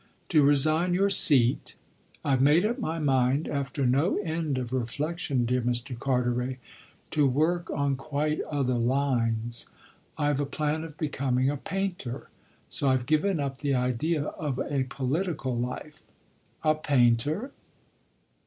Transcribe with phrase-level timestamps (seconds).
[0.29, 1.75] "To resign your seat?"
[2.25, 5.95] "I've made up my mind, after no end of reflexion, dear Mr.
[5.95, 6.57] Carteret,
[7.11, 9.69] to work on quite other lines.
[10.17, 12.29] I've a plan of becoming a painter.
[12.67, 16.01] So I've given up the idea of a political life."
[16.63, 17.51] "A painter?"